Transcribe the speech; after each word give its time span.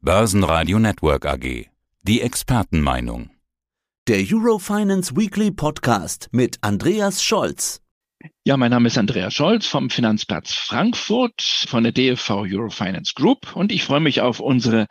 Börsenradio 0.00 0.78
Network 0.78 1.26
AG. 1.26 1.66
Die 2.02 2.20
Expertenmeinung. 2.20 3.30
Der 4.06 4.18
Eurofinance 4.18 5.16
Weekly 5.16 5.50
Podcast 5.50 6.28
mit 6.30 6.58
Andreas 6.60 7.24
Scholz. 7.24 7.82
Ja, 8.44 8.56
mein 8.56 8.70
Name 8.70 8.86
ist 8.86 8.96
Andreas 8.96 9.34
Scholz 9.34 9.66
vom 9.66 9.90
Finanzplatz 9.90 10.54
Frankfurt 10.54 11.42
von 11.42 11.82
der 11.82 11.90
DFV 11.90 12.44
Eurofinance 12.48 13.12
Group 13.16 13.56
und 13.56 13.72
ich 13.72 13.82
freue 13.82 13.98
mich 13.98 14.20
auf 14.20 14.38
unsere 14.38 14.86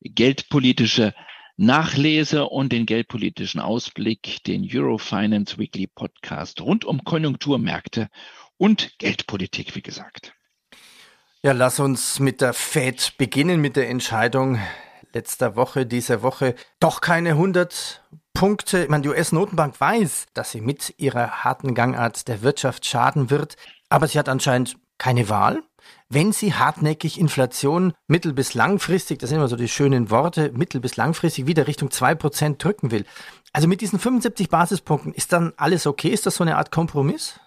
geldpolitische 0.00 1.14
Nachlese 1.56 2.46
und 2.46 2.72
den 2.72 2.84
geldpolitischen 2.84 3.60
Ausblick, 3.60 4.42
den 4.42 4.68
Eurofinance 4.68 5.56
Weekly 5.58 5.86
Podcast 5.86 6.60
rund 6.60 6.84
um 6.84 7.04
Konjunkturmärkte 7.04 8.08
und 8.56 8.98
Geldpolitik, 8.98 9.76
wie 9.76 9.82
gesagt. 9.82 10.34
Ja, 11.40 11.52
lass 11.52 11.78
uns 11.78 12.18
mit 12.18 12.40
der 12.40 12.52
Fed 12.52 13.16
beginnen, 13.16 13.60
mit 13.60 13.76
der 13.76 13.88
Entscheidung 13.88 14.58
letzter 15.12 15.54
Woche, 15.54 15.86
dieser 15.86 16.22
Woche. 16.22 16.56
Doch 16.80 17.00
keine 17.00 17.30
100 17.30 18.02
Punkte. 18.34 18.82
Ich 18.82 18.88
meine, 18.88 19.02
die 19.02 19.08
US-Notenbank 19.10 19.80
weiß, 19.80 20.26
dass 20.34 20.50
sie 20.50 20.60
mit 20.60 20.94
ihrer 20.98 21.44
harten 21.44 21.74
Gangart 21.74 22.26
der 22.26 22.42
Wirtschaft 22.42 22.86
schaden 22.86 23.30
wird, 23.30 23.54
aber 23.88 24.08
sie 24.08 24.18
hat 24.18 24.28
anscheinend 24.28 24.78
keine 24.98 25.28
Wahl. 25.28 25.62
Wenn 26.08 26.32
sie 26.32 26.54
hartnäckig 26.54 27.20
Inflation 27.20 27.92
mittel- 28.08 28.32
bis 28.32 28.54
langfristig, 28.54 29.20
das 29.20 29.30
sind 29.30 29.38
immer 29.38 29.46
so 29.46 29.54
die 29.54 29.68
schönen 29.68 30.10
Worte, 30.10 30.50
mittel- 30.56 30.80
bis 30.80 30.96
langfristig 30.96 31.46
wieder 31.46 31.68
Richtung 31.68 31.92
2% 31.92 32.64
drücken 32.64 32.90
will. 32.90 33.04
Also 33.52 33.68
mit 33.68 33.80
diesen 33.80 34.00
75 34.00 34.48
Basispunkten, 34.48 35.14
ist 35.14 35.32
dann 35.32 35.52
alles 35.56 35.86
okay? 35.86 36.08
Ist 36.08 36.26
das 36.26 36.34
so 36.34 36.42
eine 36.42 36.56
Art 36.56 36.72
Kompromiss? 36.72 37.38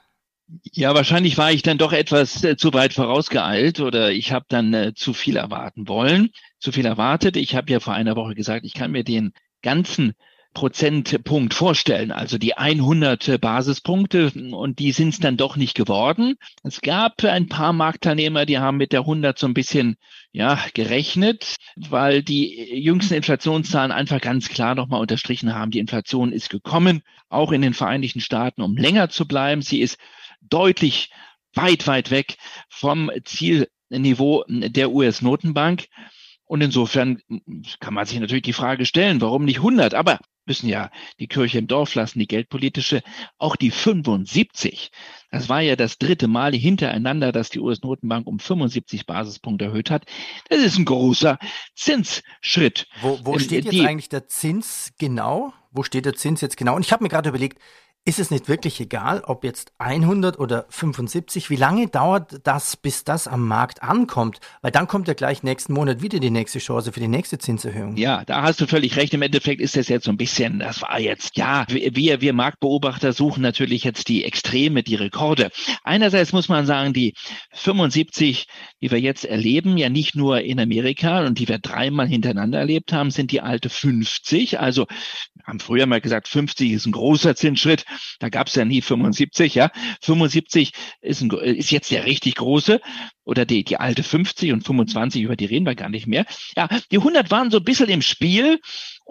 Ja, 0.73 0.93
wahrscheinlich 0.93 1.37
war 1.37 1.51
ich 1.51 1.61
dann 1.61 1.77
doch 1.77 1.93
etwas 1.93 2.43
äh, 2.43 2.57
zu 2.57 2.73
weit 2.73 2.93
vorausgeeilt 2.93 3.79
oder 3.79 4.11
ich 4.11 4.33
habe 4.33 4.45
dann 4.49 4.73
äh, 4.73 4.93
zu 4.93 5.13
viel 5.13 5.37
erwarten 5.37 5.87
wollen, 5.87 6.31
zu 6.59 6.71
viel 6.73 6.85
erwartet. 6.85 7.37
Ich 7.37 7.55
habe 7.55 7.71
ja 7.71 7.79
vor 7.79 7.93
einer 7.93 8.17
Woche 8.17 8.35
gesagt, 8.35 8.65
ich 8.65 8.73
kann 8.73 8.91
mir 8.91 9.03
den 9.05 9.31
ganzen 9.61 10.13
Prozentpunkt 10.53 11.53
vorstellen, 11.53 12.11
also 12.11 12.37
die 12.37 12.57
100 12.57 13.39
Basispunkte 13.39 14.33
und 14.51 14.79
die 14.79 14.91
sind 14.91 15.09
es 15.09 15.19
dann 15.21 15.37
doch 15.37 15.55
nicht 15.55 15.75
geworden. 15.75 16.35
Es 16.63 16.81
gab 16.81 17.23
ein 17.23 17.47
paar 17.47 17.71
Marktteilnehmer, 17.71 18.45
die 18.45 18.59
haben 18.59 18.75
mit 18.75 18.91
der 18.91 19.01
100 19.01 19.39
so 19.39 19.47
ein 19.47 19.53
bisschen 19.53 19.95
ja 20.33 20.59
gerechnet, 20.73 21.55
weil 21.77 22.21
die 22.21 22.81
jüngsten 22.81 23.13
Inflationszahlen 23.13 23.93
einfach 23.93 24.19
ganz 24.19 24.49
klar 24.49 24.75
nochmal 24.75 24.99
unterstrichen 24.99 25.53
haben, 25.53 25.71
die 25.71 25.79
Inflation 25.79 26.33
ist 26.33 26.49
gekommen, 26.49 27.01
auch 27.29 27.53
in 27.53 27.61
den 27.61 27.73
Vereinigten 27.73 28.19
Staaten, 28.19 28.61
um 28.61 28.75
länger 28.75 29.07
zu 29.07 29.25
bleiben. 29.25 29.61
Sie 29.61 29.79
ist 29.79 29.97
deutlich 30.41 31.11
weit, 31.53 31.87
weit 31.87 32.11
weg 32.11 32.37
vom 32.69 33.11
Zielniveau 33.25 34.43
der 34.47 34.91
US-Notenbank. 34.91 35.87
Und 36.45 36.61
insofern 36.61 37.21
kann 37.79 37.93
man 37.93 38.05
sich 38.05 38.19
natürlich 38.19 38.43
die 38.43 38.53
Frage 38.53 38.85
stellen, 38.85 39.21
warum 39.21 39.45
nicht 39.45 39.57
100? 39.57 39.93
Aber 39.93 40.19
müssen 40.45 40.67
ja 40.67 40.89
die 41.19 41.27
Kirche 41.27 41.59
im 41.59 41.67
Dorf 41.67 41.95
lassen, 41.95 42.19
die 42.19 42.27
geldpolitische, 42.27 43.03
auch 43.37 43.55
die 43.55 43.71
75. 43.71 44.91
Das 45.29 45.47
war 45.47 45.61
ja 45.61 45.77
das 45.77 45.97
dritte 45.97 46.27
Mal 46.27 46.53
hintereinander, 46.53 47.31
dass 47.31 47.49
die 47.49 47.59
US-Notenbank 47.59 48.27
um 48.27 48.39
75 48.39 49.05
Basispunkte 49.05 49.65
erhöht 49.65 49.89
hat. 49.89 50.05
Das 50.49 50.59
ist 50.59 50.77
ein 50.77 50.85
großer 50.85 51.39
Zinsschritt. 51.75 52.87
Wo, 53.01 53.19
wo 53.23 53.39
steht 53.39 53.65
jetzt 53.65 53.73
die, 53.73 53.85
eigentlich 53.85 54.09
der 54.09 54.27
Zins 54.27 54.91
genau? 54.97 55.53
Wo 55.71 55.83
steht 55.83 56.05
der 56.05 56.15
Zins 56.15 56.41
jetzt 56.41 56.57
genau? 56.57 56.75
Und 56.75 56.85
ich 56.85 56.91
habe 56.91 57.03
mir 57.03 57.09
gerade 57.09 57.29
überlegt, 57.29 57.61
ist 58.03 58.17
es 58.17 58.31
nicht 58.31 58.49
wirklich 58.49 58.79
egal, 58.79 59.21
ob 59.27 59.43
jetzt 59.43 59.73
100 59.77 60.39
oder 60.39 60.65
75? 60.69 61.51
Wie 61.51 61.55
lange 61.55 61.87
dauert 61.87 62.39
das, 62.47 62.75
bis 62.75 63.03
das 63.03 63.27
am 63.27 63.47
Markt 63.47 63.83
ankommt? 63.83 64.39
Weil 64.63 64.71
dann 64.71 64.87
kommt 64.87 65.07
ja 65.07 65.13
gleich 65.13 65.43
nächsten 65.43 65.73
Monat 65.73 66.01
wieder 66.01 66.19
die 66.19 66.31
nächste 66.31 66.57
Chance 66.57 66.91
für 66.91 66.99
die 66.99 67.07
nächste 67.07 67.37
Zinserhöhung. 67.37 67.97
Ja, 67.97 68.25
da 68.25 68.41
hast 68.41 68.59
du 68.59 68.65
völlig 68.65 68.95
recht. 68.95 69.13
Im 69.13 69.21
Endeffekt 69.21 69.61
ist 69.61 69.77
das 69.77 69.87
jetzt 69.87 70.05
so 70.05 70.11
ein 70.11 70.17
bisschen, 70.17 70.57
das 70.57 70.81
war 70.81 70.99
jetzt, 70.99 71.37
ja, 71.37 71.65
wir, 71.69 72.21
wir 72.21 72.33
Marktbeobachter 72.33 73.13
suchen 73.13 73.43
natürlich 73.43 73.83
jetzt 73.83 74.07
die 74.07 74.23
Extreme, 74.23 74.81
die 74.81 74.95
Rekorde. 74.95 75.51
Einerseits 75.83 76.33
muss 76.33 76.49
man 76.49 76.65
sagen, 76.65 76.93
die 76.93 77.13
75, 77.53 78.47
die 78.81 78.89
wir 78.89 78.99
jetzt 78.99 79.25
erleben, 79.25 79.77
ja 79.77 79.89
nicht 79.89 80.15
nur 80.15 80.41
in 80.41 80.59
Amerika 80.59 81.23
und 81.23 81.37
die 81.37 81.47
wir 81.47 81.59
dreimal 81.59 82.07
hintereinander 82.07 82.57
erlebt 82.57 82.93
haben, 82.93 83.11
sind 83.11 83.31
die 83.31 83.41
alte 83.41 83.69
50. 83.69 84.59
Also, 84.59 84.87
haben 85.43 85.59
früher 85.59 85.85
mal 85.85 86.01
gesagt, 86.01 86.27
50 86.27 86.71
ist 86.71 86.85
ein 86.85 86.91
großer 86.91 87.35
Zinsschritt. 87.35 87.85
Da 88.19 88.29
gab 88.29 88.47
es 88.47 88.55
ja 88.55 88.65
nie 88.65 88.81
75, 88.81 89.55
ja. 89.55 89.71
75 90.01 90.73
ist, 91.01 91.21
ein, 91.21 91.31
ist 91.31 91.71
jetzt 91.71 91.91
der 91.91 92.05
richtig 92.05 92.35
große 92.35 92.81
oder 93.23 93.45
die, 93.45 93.63
die 93.63 93.77
alte 93.77 94.03
50 94.03 94.51
und 94.51 94.65
25, 94.65 95.21
über 95.21 95.35
die 95.35 95.45
reden 95.45 95.65
wir 95.65 95.75
gar 95.75 95.89
nicht 95.89 96.07
mehr. 96.07 96.25
Ja, 96.55 96.67
die 96.91 96.97
100 96.97 97.31
waren 97.31 97.51
so 97.51 97.57
ein 97.57 97.63
bisschen 97.63 97.89
im 97.89 98.01
Spiel 98.01 98.59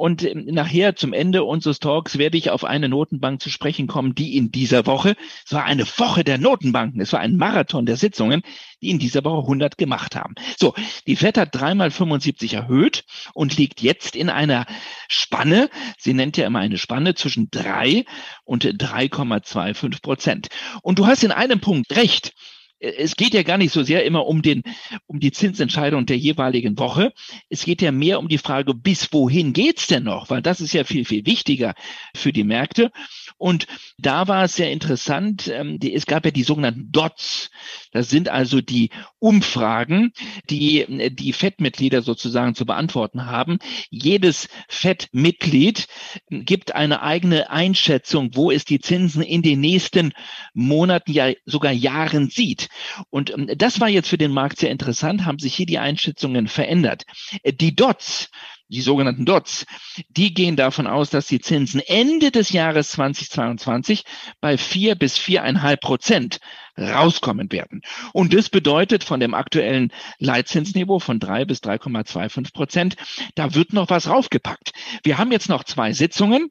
und 0.00 0.24
ähm, 0.24 0.46
nachher 0.46 0.96
zum 0.96 1.12
Ende 1.12 1.44
unseres 1.44 1.78
Talks 1.78 2.16
werde 2.16 2.38
ich 2.38 2.50
auf 2.50 2.64
eine 2.64 2.88
Notenbank 2.88 3.42
zu 3.42 3.50
sprechen 3.50 3.86
kommen, 3.86 4.14
die 4.14 4.34
in 4.36 4.50
dieser 4.50 4.86
Woche, 4.86 5.14
es 5.44 5.52
war 5.52 5.64
eine 5.64 5.86
Woche 5.86 6.24
der 6.24 6.38
Notenbanken, 6.38 7.02
es 7.02 7.12
war 7.12 7.20
ein 7.20 7.36
Marathon 7.36 7.84
der 7.84 7.96
Sitzungen, 7.96 8.40
die 8.80 8.88
in 8.88 8.98
dieser 8.98 9.22
Woche 9.24 9.42
100 9.42 9.76
gemacht 9.76 10.16
haben. 10.16 10.34
So, 10.58 10.72
die 11.06 11.16
FED 11.16 11.36
hat 11.36 11.54
dreimal 11.54 11.90
75 11.90 12.54
erhöht 12.54 13.04
und 13.34 13.58
liegt 13.58 13.82
jetzt 13.82 14.16
in 14.16 14.30
einer 14.30 14.64
Spanne, 15.08 15.68
sie 15.98 16.14
nennt 16.14 16.38
ja 16.38 16.46
immer 16.46 16.60
eine 16.60 16.78
Spanne 16.78 17.14
zwischen 17.14 17.50
drei 17.50 18.06
und 18.44 18.64
3,25 18.64 20.00
Prozent. 20.00 20.48
Und 20.80 20.98
du 20.98 21.06
hast 21.06 21.24
in 21.24 21.32
einem 21.32 21.60
Punkt 21.60 21.94
recht 21.94 22.32
es 22.80 23.16
geht 23.16 23.34
ja 23.34 23.42
gar 23.42 23.58
nicht 23.58 23.72
so 23.72 23.82
sehr 23.82 24.04
immer 24.04 24.26
um 24.26 24.42
den, 24.42 24.62
um 25.06 25.20
die 25.20 25.32
Zinsentscheidung 25.32 26.06
der 26.06 26.16
jeweiligen 26.16 26.78
Woche. 26.78 27.12
Es 27.50 27.64
geht 27.64 27.82
ja 27.82 27.92
mehr 27.92 28.18
um 28.18 28.28
die 28.28 28.38
Frage, 28.38 28.74
bis 28.74 29.12
wohin 29.12 29.52
geht's 29.52 29.86
denn 29.86 30.04
noch? 30.04 30.30
Weil 30.30 30.42
das 30.42 30.60
ist 30.60 30.72
ja 30.72 30.84
viel, 30.84 31.04
viel 31.04 31.26
wichtiger 31.26 31.74
für 32.14 32.32
die 32.32 32.44
Märkte. 32.44 32.90
Und 33.36 33.66
da 33.98 34.28
war 34.28 34.44
es 34.44 34.56
sehr 34.56 34.70
interessant. 34.70 35.48
Ähm, 35.48 35.78
es 35.82 36.06
gab 36.06 36.24
ja 36.24 36.30
die 36.30 36.42
sogenannten 36.42 36.90
Dots. 36.90 37.50
Das 37.92 38.08
sind 38.08 38.28
also 38.28 38.60
die 38.60 38.90
Umfragen, 39.18 40.12
die 40.48 40.86
die 41.10 41.32
FED-Mitglieder 41.32 42.02
sozusagen 42.02 42.54
zu 42.54 42.64
beantworten 42.64 43.26
haben. 43.26 43.58
Jedes 43.90 44.48
FED-Mitglied 44.68 45.86
gibt 46.30 46.74
eine 46.74 47.02
eigene 47.02 47.50
Einschätzung, 47.50 48.30
wo 48.34 48.50
es 48.50 48.64
die 48.64 48.80
Zinsen 48.80 49.22
in 49.22 49.42
den 49.42 49.60
nächsten 49.60 50.12
Monaten, 50.54 51.12
ja 51.12 51.32
sogar 51.44 51.72
Jahren 51.72 52.30
sieht. 52.30 52.69
Und 53.10 53.30
ähm, 53.30 53.50
das 53.56 53.80
war 53.80 53.88
jetzt 53.88 54.08
für 54.08 54.18
den 54.18 54.32
Markt 54.32 54.58
sehr 54.58 54.70
interessant, 54.70 55.24
haben 55.24 55.38
sich 55.38 55.54
hier 55.54 55.66
die 55.66 55.78
Einschätzungen 55.78 56.48
verändert. 56.48 57.04
Äh, 57.42 57.52
die 57.52 57.74
Dots, 57.74 58.30
die 58.68 58.80
sogenannten 58.80 59.24
Dots, 59.24 59.66
die 60.08 60.32
gehen 60.32 60.56
davon 60.56 60.86
aus, 60.86 61.10
dass 61.10 61.26
die 61.26 61.40
Zinsen 61.40 61.80
Ende 61.80 62.30
des 62.30 62.50
Jahres 62.50 62.90
2022 62.90 64.04
bei 64.40 64.56
vier 64.56 64.94
bis 64.94 65.18
viereinhalb 65.18 65.80
Prozent 65.80 66.38
rauskommen 66.78 67.50
werden. 67.52 67.82
Und 68.12 68.32
das 68.32 68.48
bedeutet 68.48 69.04
von 69.04 69.20
dem 69.20 69.34
aktuellen 69.34 69.92
Leitzinsniveau 70.18 70.98
von 70.98 71.18
drei 71.18 71.44
bis 71.44 71.58
3,25 71.58 72.52
Prozent, 72.52 72.96
da 73.34 73.54
wird 73.54 73.72
noch 73.72 73.90
was 73.90 74.08
raufgepackt. 74.08 74.72
Wir 75.02 75.18
haben 75.18 75.32
jetzt 75.32 75.48
noch 75.48 75.64
zwei 75.64 75.92
Sitzungen. 75.92 76.50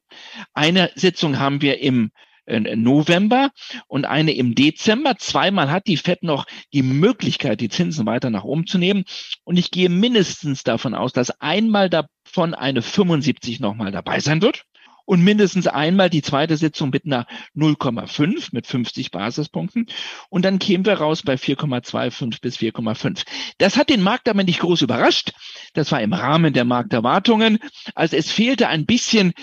Eine 0.53 0.91
Sitzung 0.95 1.39
haben 1.39 1.61
wir 1.61 1.79
im 1.79 2.11
November 2.49 3.51
und 3.87 4.05
eine 4.05 4.33
im 4.33 4.55
Dezember. 4.55 5.17
Zweimal 5.17 5.71
hat 5.71 5.87
die 5.87 5.97
FED 5.97 6.23
noch 6.23 6.45
die 6.73 6.83
Möglichkeit, 6.83 7.61
die 7.61 7.69
Zinsen 7.69 8.05
weiter 8.05 8.29
nach 8.29 8.43
oben 8.43 8.65
zu 8.65 8.77
nehmen. 8.77 9.03
Und 9.43 9.57
ich 9.57 9.71
gehe 9.71 9.89
mindestens 9.89 10.63
davon 10.63 10.93
aus, 10.93 11.13
dass 11.13 11.31
einmal 11.41 11.89
davon 11.89 12.53
eine 12.53 12.81
75 12.81 13.59
nochmal 13.59 13.91
dabei 13.91 14.19
sein 14.19 14.41
wird 14.41 14.63
und 15.09 15.23
mindestens 15.23 15.65
einmal 15.65 16.11
die 16.11 16.21
zweite 16.21 16.55
Sitzung 16.55 16.91
mit 16.91 17.03
einer 17.03 17.25
0,5 17.55 18.49
mit 18.51 18.67
50 18.67 19.09
Basispunkten 19.09 19.87
und 20.29 20.45
dann 20.45 20.59
kämen 20.59 20.85
wir 20.85 20.93
raus 20.93 21.23
bei 21.23 21.33
4,25 21.33 22.41
bis 22.41 22.57
4,5. 22.57 23.23
Das 23.57 23.75
hat 23.75 23.89
den 23.89 24.03
Markt 24.03 24.29
aber 24.29 24.43
nicht 24.43 24.59
groß 24.59 24.83
überrascht. 24.83 25.31
Das 25.73 25.91
war 25.91 25.99
im 25.99 26.13
Rahmen 26.13 26.53
der 26.53 26.63
Markterwartungen. 26.63 27.57
Also 27.95 28.17
es 28.17 28.31
fehlte 28.31 28.67
ein 28.67 28.85
bisschen 28.85 29.33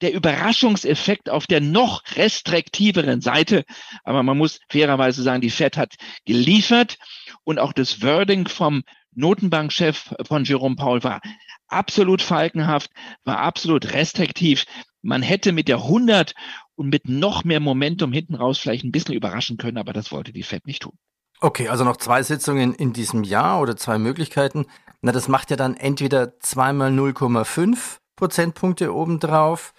der 0.00 0.12
Überraschungseffekt 0.14 1.30
auf 1.30 1.46
der 1.46 1.60
noch 1.60 2.02
restriktiveren 2.14 3.20
Seite. 3.20 3.64
Aber 4.04 4.22
man 4.22 4.38
muss 4.38 4.60
fairerweise 4.68 5.22
sagen, 5.22 5.40
die 5.40 5.50
Fed 5.50 5.76
hat 5.76 5.94
geliefert 6.24 6.98
und 7.44 7.58
auch 7.58 7.72
das 7.72 8.02
Wording 8.02 8.48
vom 8.48 8.82
Notenbankchef 9.12 10.14
von 10.26 10.44
Jerome 10.44 10.76
Paul 10.76 11.02
war 11.02 11.20
absolut 11.66 12.22
falkenhaft, 12.22 12.90
war 13.24 13.38
absolut 13.38 13.92
restriktiv. 13.92 14.64
Man 15.02 15.22
hätte 15.22 15.52
mit 15.52 15.68
der 15.68 15.78
100 15.78 16.34
und 16.76 16.88
mit 16.88 17.08
noch 17.08 17.44
mehr 17.44 17.60
Momentum 17.60 18.12
hinten 18.12 18.34
raus 18.34 18.58
vielleicht 18.58 18.84
ein 18.84 18.92
bisschen 18.92 19.14
überraschen 19.14 19.56
können, 19.56 19.78
aber 19.78 19.92
das 19.92 20.12
wollte 20.12 20.32
die 20.32 20.42
Fed 20.42 20.66
nicht 20.66 20.82
tun. 20.82 20.96
Okay, 21.40 21.68
also 21.68 21.84
noch 21.84 21.96
zwei 21.96 22.22
Sitzungen 22.22 22.74
in 22.74 22.92
diesem 22.92 23.22
Jahr 23.22 23.60
oder 23.60 23.76
zwei 23.76 23.98
Möglichkeiten. 23.98 24.66
Na, 25.02 25.12
das 25.12 25.28
macht 25.28 25.50
ja 25.50 25.56
dann 25.56 25.76
entweder 25.76 26.38
zweimal 26.40 26.90
0,5 26.90 27.98
Prozentpunkte 28.16 28.92
obendrauf 28.92 29.72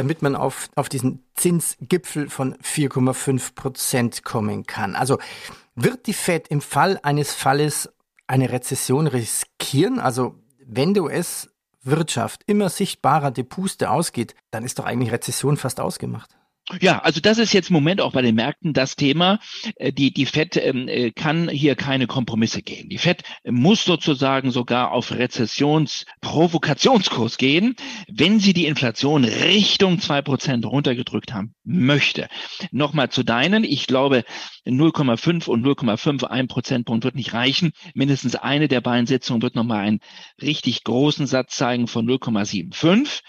damit 0.00 0.22
man 0.22 0.34
auf, 0.34 0.70
auf 0.76 0.88
diesen 0.88 1.22
Zinsgipfel 1.34 2.30
von 2.30 2.54
4,5 2.56 3.54
Prozent 3.54 4.24
kommen 4.24 4.64
kann. 4.64 4.96
Also 4.96 5.18
wird 5.74 6.06
die 6.06 6.14
Fed 6.14 6.48
im 6.48 6.62
Fall 6.62 6.98
eines 7.02 7.34
Falles 7.34 7.90
eine 8.26 8.50
Rezession 8.50 9.06
riskieren? 9.06 10.00
Also 10.00 10.36
wenn 10.64 10.94
der 10.94 11.02
US-Wirtschaft 11.02 12.44
immer 12.46 12.70
sichtbarer 12.70 13.30
die 13.30 13.42
Puste 13.42 13.90
ausgeht, 13.90 14.34
dann 14.50 14.64
ist 14.64 14.78
doch 14.78 14.86
eigentlich 14.86 15.12
Rezession 15.12 15.58
fast 15.58 15.80
ausgemacht. 15.80 16.34
Ja, 16.80 17.00
also 17.00 17.20
das 17.20 17.38
ist 17.38 17.52
jetzt 17.52 17.70
im 17.70 17.74
Moment 17.74 18.00
auch 18.00 18.12
bei 18.12 18.22
den 18.22 18.36
Märkten 18.36 18.72
das 18.72 18.94
Thema. 18.96 19.40
Äh, 19.76 19.92
die, 19.92 20.12
die 20.12 20.26
FED 20.26 20.56
ähm, 20.56 20.88
äh, 20.88 21.10
kann 21.10 21.48
hier 21.48 21.74
keine 21.74 22.06
Kompromisse 22.06 22.62
gehen. 22.62 22.88
Die 22.88 22.98
FED 22.98 23.24
muss 23.44 23.84
sozusagen 23.84 24.52
sogar 24.52 24.92
auf 24.92 25.10
Rezessionsprovoktionskurs 25.10 27.38
gehen, 27.38 27.74
wenn 28.08 28.38
sie 28.38 28.52
die 28.52 28.66
Inflation 28.66 29.24
Richtung 29.24 29.98
zwei 30.00 30.22
Prozent 30.22 30.64
runtergedrückt 30.64 31.32
haben 31.32 31.54
möchte. 31.64 32.28
Nochmal 32.70 33.10
zu 33.10 33.24
deinen. 33.24 33.64
Ich 33.64 33.86
glaube, 33.86 34.24
0,5 34.66 35.48
und 35.48 35.64
0,5, 35.64 36.24
ein 36.24 36.48
Prozentpunkt 36.48 37.04
wird 37.04 37.16
nicht 37.16 37.34
reichen. 37.34 37.72
Mindestens 37.94 38.36
eine 38.36 38.68
der 38.68 38.80
beiden 38.80 39.06
Sitzungen 39.06 39.42
wird 39.42 39.56
nochmal 39.56 39.80
einen 39.80 40.00
richtig 40.40 40.84
großen 40.84 41.26
Satz 41.26 41.56
zeigen 41.56 41.88
von 41.88 42.06
0,75. 42.06 43.22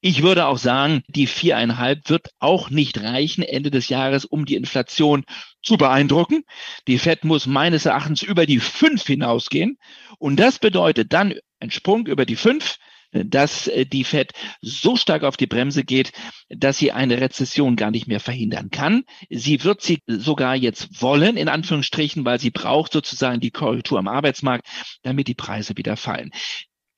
Ich 0.00 0.22
würde 0.22 0.46
auch 0.46 0.58
sagen, 0.58 1.02
die 1.08 1.26
viereinhalb 1.26 2.08
wird 2.08 2.28
auch 2.38 2.70
nicht 2.70 3.00
reichen 3.02 3.42
Ende 3.42 3.70
des 3.70 3.88
Jahres, 3.88 4.24
um 4.24 4.44
die 4.44 4.56
Inflation 4.56 5.24
zu 5.62 5.76
beeindrucken. 5.76 6.44
Die 6.86 6.98
Fed 6.98 7.24
muss 7.24 7.46
meines 7.46 7.86
Erachtens 7.86 8.22
über 8.22 8.46
die 8.46 8.60
fünf 8.60 9.06
hinausgehen. 9.06 9.78
Und 10.18 10.36
das 10.36 10.58
bedeutet 10.58 11.12
dann 11.12 11.34
ein 11.60 11.70
Sprung 11.70 12.06
über 12.06 12.26
die 12.26 12.36
fünf, 12.36 12.78
dass 13.12 13.68
äh, 13.68 13.86
die 13.86 14.04
Fed 14.04 14.32
so 14.60 14.96
stark 14.96 15.24
auf 15.24 15.36
die 15.36 15.46
Bremse 15.46 15.84
geht, 15.84 16.12
dass 16.48 16.78
sie 16.78 16.92
eine 16.92 17.20
Rezession 17.20 17.76
gar 17.76 17.90
nicht 17.90 18.06
mehr 18.06 18.20
verhindern 18.20 18.70
kann. 18.70 19.04
Sie 19.30 19.64
wird 19.64 19.82
sie 19.82 20.02
sogar 20.06 20.54
jetzt 20.54 21.00
wollen, 21.00 21.36
in 21.36 21.48
Anführungsstrichen, 21.48 22.24
weil 22.24 22.38
sie 22.38 22.50
braucht 22.50 22.92
sozusagen 22.92 23.40
die 23.40 23.50
Korrektur 23.50 23.98
am 23.98 24.08
Arbeitsmarkt, 24.08 24.66
damit 25.02 25.28
die 25.28 25.34
Preise 25.34 25.76
wieder 25.76 25.96
fallen. 25.96 26.30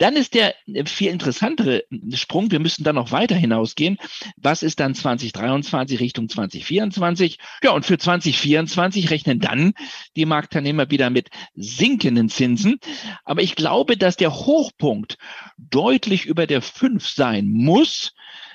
Dann 0.01 0.17
ist 0.17 0.33
der 0.33 0.55
äh, 0.67 0.87
viel 0.87 1.11
interessantere 1.11 1.85
Sprung, 2.15 2.51
wir 2.51 2.59
müssen 2.59 2.85
dann 2.85 2.95
noch 2.95 3.13
weiter 3.13 3.37
hinausgehen. 3.37 3.99
Was 4.37 4.63
ist 4.63 4.81
dann 4.81 4.95
2023 4.95 6.01
Richtung 6.01 6.29
2024? 6.31 7.39
Ja, 7.63 7.73
und 7.73 7.85
für 7.85 7.99
2024 7.99 9.11
rechnen 9.11 9.41
dann 9.41 9.75
die 10.17 10.25
Marktteilnehmer 10.25 10.91
wieder 10.91 11.11
mit 11.11 11.29
sinkenden 11.55 12.31
Zinsen. 12.31 12.79
Aber 13.25 13.43
ich 13.43 13.57
glaube, 13.57 13.99
dass 13.99 14.17
der 14.17 14.35
Hochpunkt 14.35 15.19
deutlich 15.59 16.25
über 16.25 16.47
der 16.47 16.63
5 16.63 17.07
sein 17.07 17.47
muss, 17.51 18.15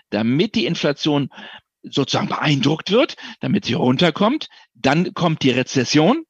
damit 0.10 0.56
die 0.56 0.66
Inflation 0.66 1.30
sozusagen 1.84 2.28
beeindruckt 2.28 2.90
wird, 2.90 3.18
damit 3.40 3.66
sie 3.66 3.74
runterkommt. 3.74 4.48
Dann 4.74 5.14
kommt 5.14 5.44
die 5.44 5.52
Rezession 5.52 6.24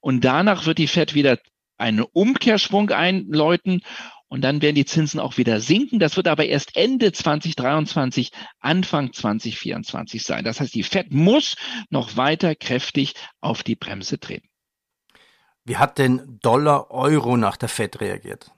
und 0.00 0.24
danach 0.24 0.64
wird 0.64 0.78
die 0.78 0.86
Fed 0.86 1.14
wieder 1.14 1.40
einen 1.76 2.02
Umkehrschwung 2.02 2.90
einläuten 2.90 3.82
und 4.30 4.42
dann 4.42 4.62
werden 4.62 4.76
die 4.76 4.84
Zinsen 4.84 5.20
auch 5.20 5.36
wieder 5.36 5.60
sinken. 5.60 5.98
Das 5.98 6.16
wird 6.16 6.28
aber 6.28 6.46
erst 6.46 6.76
Ende 6.76 7.10
2023, 7.12 8.30
Anfang 8.60 9.12
2024 9.12 10.22
sein. 10.22 10.44
Das 10.44 10.60
heißt, 10.60 10.74
die 10.74 10.84
Fed 10.84 11.10
muss 11.10 11.56
noch 11.90 12.16
weiter 12.16 12.54
kräftig 12.54 13.14
auf 13.40 13.64
die 13.64 13.74
Bremse 13.74 14.20
treten. 14.20 14.48
Wie 15.64 15.76
hat 15.76 15.98
denn 15.98 16.38
Dollar 16.40 16.90
Euro 16.92 17.36
nach 17.36 17.56
der 17.56 17.68
Fed 17.68 18.00
reagiert? 18.00 18.52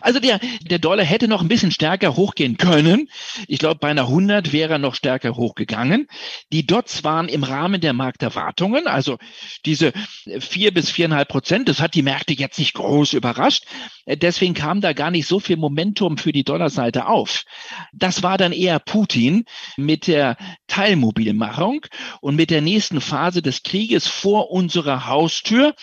Also 0.00 0.20
der, 0.20 0.40
der 0.62 0.78
Dollar 0.78 1.04
hätte 1.04 1.28
noch 1.28 1.42
ein 1.42 1.48
bisschen 1.48 1.70
stärker 1.70 2.16
hochgehen 2.16 2.56
können. 2.56 3.08
Ich 3.46 3.58
glaube, 3.58 3.78
bei 3.80 3.88
einer 3.88 4.02
100 4.02 4.52
wäre 4.52 4.74
er 4.74 4.78
noch 4.78 4.94
stärker 4.94 5.36
hochgegangen. 5.36 6.08
Die 6.52 6.66
Dots 6.66 7.04
waren 7.04 7.28
im 7.28 7.44
Rahmen 7.44 7.80
der 7.80 7.92
Markterwartungen, 7.92 8.86
also 8.86 9.18
diese 9.64 9.92
vier 10.38 10.72
bis 10.72 10.90
viereinhalb 10.90 11.28
Prozent. 11.28 11.68
Das 11.68 11.80
hat 11.80 11.94
die 11.94 12.02
Märkte 12.02 12.34
jetzt 12.34 12.58
nicht 12.58 12.74
groß 12.74 13.12
überrascht. 13.12 13.64
Deswegen 14.06 14.54
kam 14.54 14.80
da 14.80 14.92
gar 14.92 15.10
nicht 15.10 15.26
so 15.26 15.40
viel 15.40 15.56
Momentum 15.56 16.18
für 16.18 16.32
die 16.32 16.44
Dollarseite 16.44 17.06
auf. 17.06 17.44
Das 17.92 18.22
war 18.22 18.38
dann 18.38 18.52
eher 18.52 18.78
Putin 18.78 19.44
mit 19.76 20.06
der 20.06 20.36
Teilmobilmachung 20.68 21.86
und 22.20 22.36
mit 22.36 22.50
der 22.50 22.60
nächsten 22.60 23.00
Phase 23.00 23.42
des 23.42 23.62
Krieges 23.62 24.06
vor 24.06 24.50
unserer 24.50 25.06
Haustür. 25.06 25.74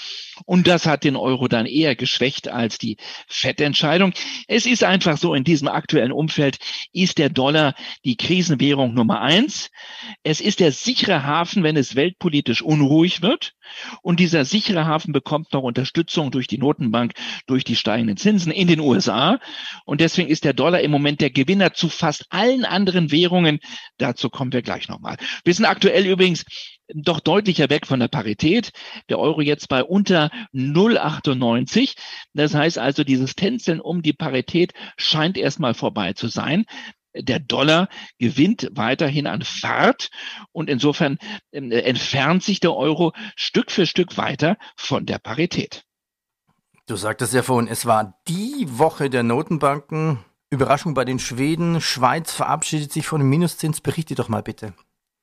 Und 0.45 0.67
das 0.67 0.85
hat 0.85 1.03
den 1.03 1.15
Euro 1.15 1.47
dann 1.47 1.65
eher 1.65 1.95
geschwächt 1.95 2.47
als 2.47 2.77
die 2.77 2.97
Fettentscheidung. 3.27 4.13
Es 4.47 4.65
ist 4.65 4.83
einfach 4.83 5.17
so, 5.17 5.33
in 5.33 5.43
diesem 5.43 5.67
aktuellen 5.67 6.11
Umfeld 6.11 6.57
ist 6.91 7.17
der 7.17 7.29
Dollar 7.29 7.75
die 8.05 8.17
Krisenwährung 8.17 8.93
Nummer 8.93 9.21
eins. 9.21 9.69
Es 10.23 10.41
ist 10.41 10.59
der 10.59 10.71
sichere 10.71 11.23
Hafen, 11.23 11.63
wenn 11.63 11.77
es 11.77 11.95
weltpolitisch 11.95 12.61
unruhig 12.61 13.21
wird. 13.21 13.53
Und 14.01 14.19
dieser 14.19 14.45
sichere 14.45 14.85
Hafen 14.85 15.13
bekommt 15.13 15.53
noch 15.53 15.63
Unterstützung 15.63 16.31
durch 16.31 16.47
die 16.47 16.57
Notenbank, 16.57 17.13
durch 17.47 17.63
die 17.63 17.75
steigenden 17.75 18.17
Zinsen 18.17 18.51
in 18.51 18.67
den 18.67 18.79
USA. 18.79 19.39
Und 19.85 20.01
deswegen 20.01 20.29
ist 20.29 20.43
der 20.43 20.53
Dollar 20.53 20.81
im 20.81 20.91
Moment 20.91 21.21
der 21.21 21.29
Gewinner 21.29 21.73
zu 21.73 21.89
fast 21.89 22.25
allen 22.29 22.65
anderen 22.65 23.11
Währungen. 23.11 23.59
Dazu 23.97 24.29
kommen 24.29 24.53
wir 24.53 24.61
gleich 24.61 24.89
nochmal. 24.89 25.17
Wir 25.43 25.53
sind 25.53 25.65
aktuell 25.65 26.05
übrigens 26.05 26.45
doch 26.93 27.19
deutlicher 27.19 27.69
weg 27.69 27.87
von 27.87 27.99
der 27.99 28.07
Parität. 28.07 28.71
Der 29.09 29.19
Euro 29.19 29.41
jetzt 29.41 29.69
bei 29.69 29.83
unter 29.83 30.29
0,98. 30.53 31.95
Das 32.33 32.53
heißt 32.53 32.77
also, 32.77 33.03
dieses 33.03 33.35
Tänzeln 33.35 33.79
um 33.79 34.01
die 34.01 34.13
Parität 34.13 34.73
scheint 34.97 35.37
erstmal 35.37 35.73
vorbei 35.73 36.13
zu 36.13 36.27
sein. 36.27 36.65
Der 37.15 37.39
Dollar 37.39 37.89
gewinnt 38.17 38.69
weiterhin 38.73 39.27
an 39.27 39.43
Fahrt 39.43 40.09
und 40.51 40.69
insofern 40.69 41.19
ähm, 41.51 41.71
entfernt 41.71 42.43
sich 42.43 42.59
der 42.59 42.75
Euro 42.75 43.13
Stück 43.35 43.69
für 43.69 43.85
Stück 43.85 44.17
weiter 44.17 44.57
von 44.75 45.05
der 45.05 45.19
Parität. 45.19 45.83
Du 46.87 46.95
sagtest 46.95 47.33
ja 47.33 47.43
vorhin, 47.43 47.69
es 47.69 47.85
war 47.85 48.19
die 48.27 48.65
Woche 48.67 49.09
der 49.09 49.23
Notenbanken. 49.23 50.19
Überraschung 50.49 50.93
bei 50.93 51.05
den 51.05 51.19
Schweden. 51.19 51.81
Schweiz 51.81 52.33
verabschiedet 52.33 52.91
sich 52.91 53.07
von 53.07 53.19
dem 53.19 53.29
Minuszins. 53.29 53.79
Berichte 53.79 54.15
doch 54.15 54.27
mal 54.27 54.43
bitte. 54.43 54.73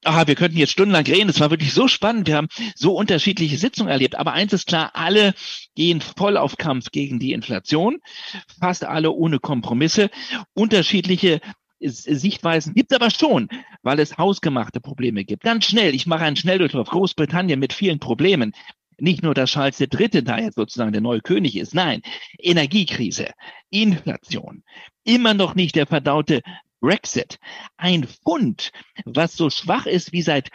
Ah, 0.04 0.26
wir 0.26 0.34
könnten 0.34 0.56
jetzt 0.56 0.72
stundenlang 0.72 1.04
reden. 1.04 1.28
Es 1.28 1.40
war 1.40 1.50
wirklich 1.50 1.74
so 1.74 1.86
spannend. 1.86 2.26
Wir 2.26 2.36
haben 2.36 2.48
so 2.74 2.94
unterschiedliche 2.94 3.58
Sitzungen 3.58 3.90
erlebt. 3.90 4.14
Aber 4.16 4.32
eins 4.32 4.52
ist 4.52 4.66
klar, 4.66 4.92
alle 4.94 5.34
gehen 5.74 6.00
voll 6.00 6.38
auf 6.38 6.56
Kampf 6.56 6.90
gegen 6.90 7.18
die 7.18 7.32
Inflation. 7.32 7.98
Fast 8.60 8.84
alle 8.84 9.10
ohne 9.10 9.40
Kompromisse. 9.40 10.10
Unterschiedliche 10.54 11.40
Sichtweisen 11.80 12.74
gibt 12.74 12.92
aber 12.94 13.10
schon, 13.10 13.48
weil 13.82 14.00
es 14.00 14.18
hausgemachte 14.18 14.80
Probleme 14.80 15.24
gibt. 15.24 15.42
Ganz 15.42 15.66
schnell, 15.66 15.94
ich 15.94 16.06
mache 16.06 16.24
einen 16.24 16.36
Schnelldurchlauf. 16.36 16.88
Großbritannien 16.88 17.58
mit 17.58 17.72
vielen 17.72 17.98
Problemen. 17.98 18.52
Nicht 18.98 19.22
nur, 19.22 19.34
dass 19.34 19.50
Charles 19.50 19.80
III. 19.80 20.22
da 20.22 20.38
jetzt 20.38 20.56
sozusagen 20.56 20.92
der 20.92 21.00
neue 21.00 21.22
König 21.22 21.56
ist. 21.56 21.74
Nein, 21.74 22.02
Energiekrise, 22.38 23.30
Inflation, 23.70 24.62
immer 25.04 25.32
noch 25.32 25.54
nicht 25.54 25.74
der 25.74 25.86
verdaute 25.86 26.42
Brexit. 26.80 27.38
Ein 27.76 28.04
Pfund, 28.04 28.72
was 29.04 29.36
so 29.36 29.50
schwach 29.50 29.86
ist 29.86 30.12
wie 30.12 30.22
seit 30.22 30.50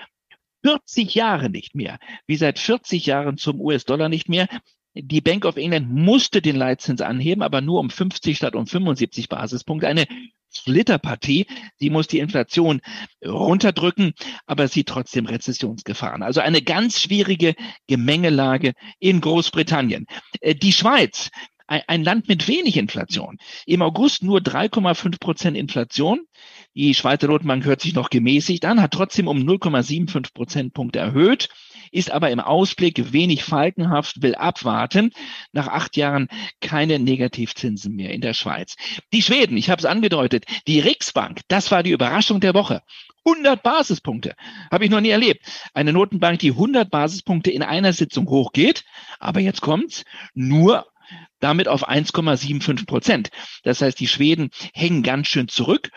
40 0.64 1.14
Jahren 1.14 1.52
nicht 1.52 1.76
mehr, 1.76 2.00
wie 2.28 2.38
seit 2.38 2.60
40 2.60 3.06
Jahren 3.06 3.38
zum 3.38 3.62
US-Dollar 3.62 4.10
nicht 4.10 4.30
mehr. 4.30 4.48
Die 4.96 5.22
Bank 5.22 5.46
of 5.46 5.58
England 5.58 5.92
musste 5.92 6.42
den 6.42 6.56
Leitzins 6.56 7.02
anheben, 7.02 7.44
aber 7.44 7.62
nur 7.62 7.80
um 7.82 7.90
50 7.90 8.38
statt 8.38 8.56
um 8.56 8.66
75 8.66 9.30
Basispunkte. 9.30 9.88
Eine 9.88 10.06
Flitterpartie. 10.50 11.48
Sie 11.76 11.90
muss 11.90 12.08
die 12.08 12.20
Inflation 12.20 12.82
runterdrücken, 13.26 14.14
aber 14.46 14.68
sieht 14.68 14.88
trotzdem 14.88 15.26
Rezessionsgefahren. 15.26 16.24
Also 16.24 16.42
eine 16.42 16.62
ganz 16.62 17.02
schwierige 17.02 17.56
Gemengelage 17.88 18.74
in 19.00 19.22
Großbritannien. 19.22 20.06
Äh, 20.40 20.56
die 20.56 20.74
Schweiz 20.74 21.30
ein 21.68 22.04
Land 22.04 22.28
mit 22.28 22.48
wenig 22.48 22.78
Inflation. 22.78 23.38
Im 23.66 23.82
August 23.82 24.24
nur 24.24 24.40
3,5 24.40 25.20
Prozent 25.20 25.58
Inflation. 25.58 26.22
Die 26.76 26.94
Schweizer 26.94 27.28
Notenbank 27.28 27.66
hört 27.66 27.82
sich 27.82 27.94
noch 27.94 28.10
gemäßigt 28.10 28.66
an, 28.66 28.82
hat 28.82 28.92
trotzdem 28.92 29.28
um 29.28 29.40
0,75 29.40 30.34
Prozentpunkte 30.34 31.00
erhöht, 31.00 31.50
ist 31.92 32.12
aber 32.12 32.30
im 32.30 32.40
Ausblick 32.40 33.14
wenig 33.14 33.44
falkenhaft, 33.44 34.22
will 34.22 34.36
abwarten. 34.36 35.12
Nach 35.54 35.68
acht 35.68 35.96
Jahren 35.96 36.28
keine 36.60 37.00
Negativzinsen 37.00 37.96
mehr 37.96 38.12
in 38.12 38.22
der 38.22 38.34
Schweiz. 38.34 38.76
Die 39.14 39.22
Schweden, 39.22 39.58
ich 39.58 39.70
habe 39.70 39.80
es 39.80 39.86
angedeutet, 39.86 40.46
die 40.68 40.80
Riksbank, 40.80 41.42
das 41.48 41.72
war 41.72 41.84
die 41.84 41.92
Überraschung 41.92 42.42
der 42.42 42.54
Woche. 42.54 42.82
100 43.28 43.64
Basispunkte. 43.64 44.36
Habe 44.70 44.86
ich 44.86 44.92
noch 44.92 45.02
nie 45.02 45.10
erlebt. 45.10 45.44
Eine 45.74 45.94
Notenbank, 45.94 46.40
die 46.40 46.52
100 46.52 46.92
Basispunkte 46.92 47.50
in 47.50 47.64
einer 47.64 47.92
Sitzung 47.92 48.30
hochgeht. 48.30 48.84
Aber 49.20 49.40
jetzt 49.40 49.62
kommt's. 49.62 50.04
Nur 50.36 50.86
damit 51.40 51.68
auf 51.68 51.88
1,75 51.88 52.86
Prozent. 52.86 53.30
Das 53.64 53.82
heißt, 53.82 54.00
die 54.00 54.08
Schweden 54.08 54.50
hängen 54.74 55.04
ganz 55.04 55.28
schön 55.28 55.48
zurück. 55.48 55.92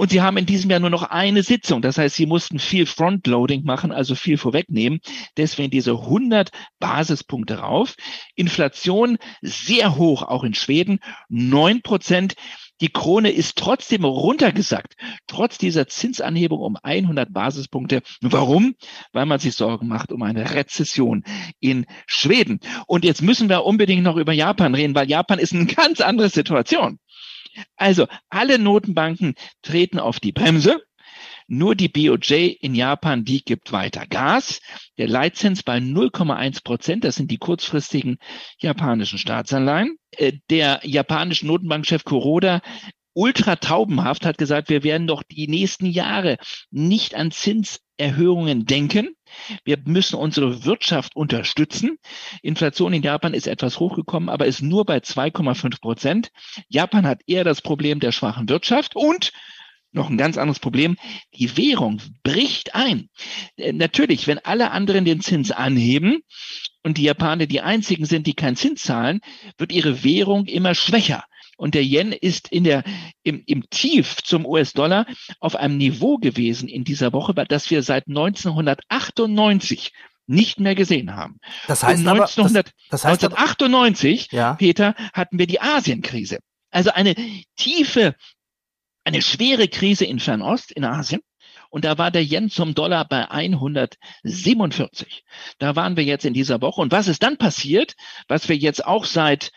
Und 0.00 0.08
sie 0.10 0.22
haben 0.22 0.38
in 0.38 0.46
diesem 0.46 0.70
Jahr 0.70 0.80
nur 0.80 0.88
noch 0.88 1.02
eine 1.02 1.42
Sitzung. 1.42 1.82
Das 1.82 1.98
heißt, 1.98 2.16
sie 2.16 2.24
mussten 2.24 2.58
viel 2.58 2.86
Frontloading 2.86 3.64
machen, 3.64 3.92
also 3.92 4.14
viel 4.14 4.38
vorwegnehmen. 4.38 5.00
Deswegen 5.36 5.70
diese 5.70 5.90
100 5.90 6.48
Basispunkte 6.78 7.58
rauf. 7.58 7.96
Inflation 8.34 9.18
sehr 9.42 9.96
hoch, 9.96 10.22
auch 10.22 10.42
in 10.42 10.54
Schweden. 10.54 11.00
9 11.28 11.82
Prozent. 11.82 12.34
Die 12.80 12.88
Krone 12.88 13.30
ist 13.30 13.58
trotzdem 13.58 14.04
runtergesackt, 14.04 14.94
trotz 15.26 15.58
dieser 15.58 15.86
Zinsanhebung 15.86 16.60
um 16.60 16.76
100 16.82 17.32
Basispunkte. 17.32 18.02
Warum? 18.20 18.74
Weil 19.12 19.26
man 19.26 19.38
sich 19.38 19.54
Sorgen 19.54 19.88
macht 19.88 20.12
um 20.12 20.22
eine 20.22 20.54
Rezession 20.54 21.24
in 21.60 21.86
Schweden. 22.06 22.60
Und 22.86 23.04
jetzt 23.04 23.22
müssen 23.22 23.48
wir 23.48 23.64
unbedingt 23.64 24.02
noch 24.02 24.16
über 24.16 24.32
Japan 24.32 24.74
reden, 24.74 24.94
weil 24.94 25.10
Japan 25.10 25.38
ist 25.38 25.54
eine 25.54 25.66
ganz 25.66 26.00
andere 26.00 26.30
Situation. 26.30 26.98
Also 27.76 28.06
alle 28.28 28.58
Notenbanken 28.58 29.34
treten 29.62 29.98
auf 29.98 30.20
die 30.20 30.32
Bremse. 30.32 30.82
Nur 31.52 31.74
die 31.74 31.88
BOJ 31.88 32.58
in 32.60 32.76
Japan, 32.76 33.24
die 33.24 33.42
gibt 33.44 33.72
weiter 33.72 34.06
Gas. 34.06 34.60
Der 34.98 35.08
Leitzins 35.08 35.64
bei 35.64 35.78
0,1 35.78 36.62
Prozent, 36.62 37.02
das 37.02 37.16
sind 37.16 37.28
die 37.28 37.38
kurzfristigen 37.38 38.18
japanischen 38.60 39.18
Staatsanleihen. 39.18 39.96
Äh, 40.12 40.34
der 40.48 40.78
japanische 40.84 41.48
Notenbankchef 41.48 42.04
Kuroda 42.04 42.60
ultra 43.14 43.56
taubenhaft 43.56 44.24
hat 44.26 44.38
gesagt, 44.38 44.68
wir 44.68 44.84
werden 44.84 45.08
doch 45.08 45.24
die 45.24 45.48
nächsten 45.48 45.86
Jahre 45.86 46.36
nicht 46.70 47.16
an 47.16 47.32
Zinserhöhungen 47.32 48.64
denken. 48.64 49.16
Wir 49.64 49.78
müssen 49.84 50.14
unsere 50.14 50.64
Wirtschaft 50.64 51.16
unterstützen. 51.16 51.98
Inflation 52.42 52.92
in 52.92 53.02
Japan 53.02 53.34
ist 53.34 53.48
etwas 53.48 53.80
hochgekommen, 53.80 54.28
aber 54.28 54.46
ist 54.46 54.62
nur 54.62 54.84
bei 54.84 54.98
2,5 54.98 55.80
Prozent. 55.80 56.30
Japan 56.68 57.08
hat 57.08 57.22
eher 57.26 57.42
das 57.42 57.60
Problem 57.60 57.98
der 57.98 58.12
schwachen 58.12 58.48
Wirtschaft 58.48 58.94
und 58.94 59.32
noch 59.92 60.10
ein 60.10 60.18
ganz 60.18 60.38
anderes 60.38 60.60
Problem. 60.60 60.96
Die 61.34 61.56
Währung 61.56 62.00
bricht 62.22 62.74
ein. 62.74 63.08
Äh, 63.56 63.72
natürlich, 63.72 64.26
wenn 64.26 64.38
alle 64.38 64.70
anderen 64.70 65.04
den 65.04 65.20
Zins 65.20 65.50
anheben 65.50 66.20
und 66.82 66.98
die 66.98 67.02
Japaner 67.02 67.46
die 67.46 67.60
einzigen 67.60 68.06
sind, 68.06 68.26
die 68.26 68.34
keinen 68.34 68.56
Zins 68.56 68.82
zahlen, 68.82 69.20
wird 69.58 69.72
ihre 69.72 70.04
Währung 70.04 70.46
immer 70.46 70.74
schwächer. 70.74 71.24
Und 71.56 71.74
der 71.74 71.84
Yen 71.84 72.12
ist 72.12 72.48
in 72.50 72.64
der, 72.64 72.84
im, 73.22 73.42
im 73.46 73.68
Tief 73.68 74.22
zum 74.24 74.46
US-Dollar 74.46 75.04
auf 75.40 75.56
einem 75.56 75.76
Niveau 75.76 76.16
gewesen 76.16 76.68
in 76.68 76.84
dieser 76.84 77.12
Woche, 77.12 77.34
das 77.34 77.70
wir 77.70 77.82
seit 77.82 78.08
1998 78.08 79.92
nicht 80.26 80.58
mehr 80.58 80.74
gesehen 80.74 81.14
haben. 81.14 81.38
Das 81.66 81.82
heißt, 81.82 82.06
aber, 82.06 82.22
1900, 82.22 82.66
das, 82.66 83.02
das 83.02 83.04
heißt 83.04 83.24
1998, 83.24 84.28
aber, 84.30 84.38
ja. 84.38 84.54
Peter, 84.54 84.94
hatten 85.12 85.38
wir 85.38 85.46
die 85.46 85.60
Asienkrise. 85.60 86.38
Also 86.70 86.92
eine 86.92 87.14
tiefe 87.56 88.14
eine 89.04 89.22
schwere 89.22 89.68
Krise 89.68 90.04
in 90.04 90.18
Fernost, 90.20 90.72
in 90.72 90.84
Asien. 90.84 91.20
Und 91.70 91.84
da 91.84 91.98
war 91.98 92.10
der 92.10 92.24
Yen 92.24 92.50
zum 92.50 92.74
Dollar 92.74 93.06
bei 93.06 93.30
147. 93.30 95.24
Da 95.58 95.76
waren 95.76 95.96
wir 95.96 96.04
jetzt 96.04 96.24
in 96.24 96.34
dieser 96.34 96.60
Woche. 96.60 96.80
Und 96.80 96.90
was 96.90 97.06
ist 97.08 97.22
dann 97.22 97.36
passiert, 97.36 97.94
was 98.28 98.48
wir 98.48 98.56
jetzt 98.56 98.84
auch 98.84 99.04
seit 99.04 99.52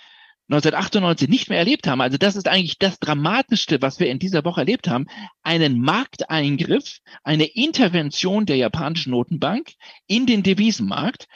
1998 0.49 1.29
nicht 1.29 1.49
mehr 1.49 1.57
erlebt 1.57 1.87
haben. 1.87 2.01
Also 2.01 2.17
das 2.17 2.35
ist 2.35 2.47
eigentlich 2.47 2.77
das 2.77 2.99
Dramatischste, 2.99 3.81
was 3.81 3.99
wir 3.99 4.09
in 4.09 4.19
dieser 4.19 4.43
Woche 4.43 4.61
erlebt 4.61 4.89
haben. 4.89 5.07
Einen 5.41 5.79
Markteingriff, 5.79 6.99
eine 7.23 7.45
Intervention 7.45 8.45
der 8.45 8.57
japanischen 8.57 9.11
Notenbank 9.11 9.71
in 10.05 10.25
den 10.25 10.43
Devisenmarkt. 10.43 11.27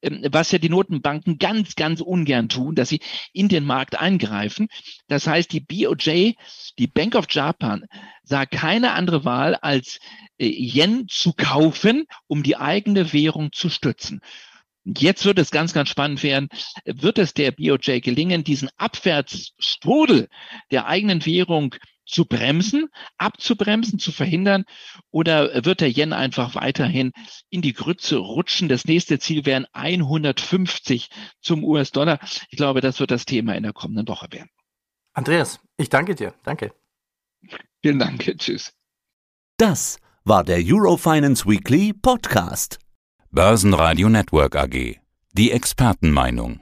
Ähm, 0.00 0.24
was 0.30 0.52
ja 0.52 0.58
die 0.58 0.68
Notenbanken 0.68 1.38
ganz, 1.38 1.74
ganz 1.74 2.00
ungern 2.00 2.48
tun, 2.48 2.74
dass 2.74 2.88
sie 2.88 3.00
in 3.32 3.48
den 3.48 3.64
Markt 3.64 3.98
eingreifen. 3.98 4.68
Das 5.08 5.26
heißt, 5.26 5.52
die 5.52 5.60
BOJ, 5.60 6.34
die 6.78 6.86
Bank 6.86 7.14
of 7.14 7.26
Japan, 7.30 7.86
sah 8.22 8.46
keine 8.46 8.92
andere 8.92 9.24
Wahl, 9.24 9.54
als 9.56 9.98
äh, 10.38 10.46
Yen 10.46 11.06
zu 11.08 11.32
kaufen, 11.32 12.04
um 12.26 12.42
die 12.42 12.56
eigene 12.56 13.12
Währung 13.12 13.52
zu 13.52 13.68
stützen. 13.68 14.20
Jetzt 14.84 15.24
wird 15.24 15.38
es 15.38 15.52
ganz, 15.52 15.72
ganz 15.72 15.88
spannend 15.88 16.22
werden. 16.24 16.48
Wird 16.84 17.18
es 17.18 17.34
der 17.34 17.52
BOJ 17.52 18.00
gelingen, 18.00 18.42
diesen 18.42 18.68
Abwärtsstrudel 18.78 20.28
der 20.72 20.86
eigenen 20.86 21.24
Währung 21.24 21.76
zu 22.04 22.24
bremsen, 22.24 22.88
abzubremsen, 23.18 23.98
zu 23.98 24.12
verhindern? 24.12 24.64
Oder 25.10 25.64
wird 25.64 25.80
der 25.80 25.90
Yen 25.90 26.12
einfach 26.12 26.54
weiterhin 26.54 27.12
in 27.50 27.62
die 27.62 27.72
Grütze 27.72 28.16
rutschen? 28.16 28.68
Das 28.68 28.84
nächste 28.84 29.18
Ziel 29.18 29.46
wären 29.46 29.66
150 29.72 31.08
zum 31.40 31.64
US-Dollar. 31.64 32.18
Ich 32.50 32.56
glaube, 32.56 32.80
das 32.80 33.00
wird 33.00 33.10
das 33.10 33.24
Thema 33.24 33.54
in 33.54 33.62
der 33.62 33.72
kommenden 33.72 34.08
Woche 34.08 34.28
werden. 34.30 34.50
Andreas, 35.12 35.60
ich 35.76 35.88
danke 35.88 36.14
dir. 36.14 36.34
Danke. 36.42 36.72
Vielen 37.82 37.98
Dank. 37.98 38.22
Tschüss. 38.38 38.72
Das 39.58 39.98
war 40.24 40.44
der 40.44 40.60
Eurofinance 40.62 41.46
Weekly 41.46 41.92
Podcast. 41.92 42.78
Börsenradio 43.30 44.08
Network 44.08 44.56
AG. 44.56 45.00
Die 45.32 45.50
Expertenmeinung. 45.50 46.61